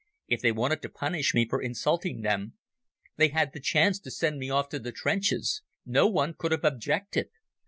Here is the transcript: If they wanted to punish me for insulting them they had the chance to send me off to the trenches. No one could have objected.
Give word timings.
If 0.27 0.41
they 0.41 0.51
wanted 0.51 0.81
to 0.81 0.89
punish 0.89 1.35
me 1.35 1.47
for 1.47 1.61
insulting 1.61 2.21
them 2.21 2.53
they 3.17 3.27
had 3.27 3.53
the 3.53 3.59
chance 3.59 3.99
to 3.99 4.09
send 4.09 4.39
me 4.39 4.49
off 4.49 4.67
to 4.69 4.79
the 4.79 4.91
trenches. 4.91 5.61
No 5.85 6.07
one 6.07 6.33
could 6.33 6.51
have 6.51 6.63
objected. 6.65 7.29